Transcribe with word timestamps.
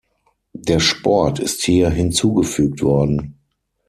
Der 0.57 0.79
Sport 0.79 1.37
ist 1.37 1.61
hier 1.61 1.91
hinzugefügt 1.91 2.81
worden. 2.81 3.35